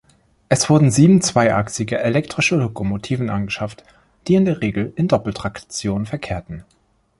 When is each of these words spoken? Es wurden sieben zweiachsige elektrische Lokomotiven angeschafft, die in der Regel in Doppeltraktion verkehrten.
Es 0.49 0.67
wurden 0.67 0.89
sieben 0.89 1.21
zweiachsige 1.21 1.99
elektrische 1.99 2.55
Lokomotiven 2.55 3.29
angeschafft, 3.29 3.83
die 4.27 4.33
in 4.33 4.45
der 4.45 4.59
Regel 4.59 4.91
in 4.95 5.07
Doppeltraktion 5.07 6.07
verkehrten. 6.07 6.65